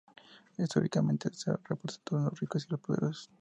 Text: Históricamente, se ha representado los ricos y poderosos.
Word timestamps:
Históricamente, 0.57 1.29
se 1.31 1.51
ha 1.51 1.59
representado 1.63 2.23
los 2.31 2.39
ricos 2.39 2.65
y 2.71 2.75
poderosos. 2.75 3.29